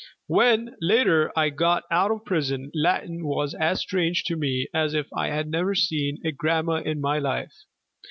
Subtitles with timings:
[0.25, 5.05] When, later, I got out of prison Latin was as strange to me as if
[5.15, 7.53] I had never seen a grammar in my life.